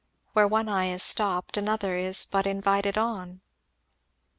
[0.33, 3.41] Where one eye is stopped, another is but invited on."